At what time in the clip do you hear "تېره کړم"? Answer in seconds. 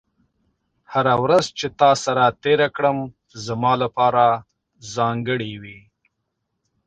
2.43-2.97